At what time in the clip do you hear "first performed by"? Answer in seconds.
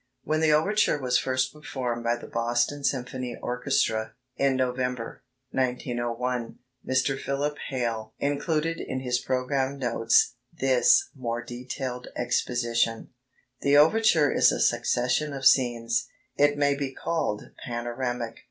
1.19-2.15